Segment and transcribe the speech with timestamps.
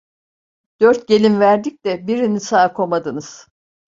[0.79, 3.47] Dört gelin verdik de birini sağ komadınız…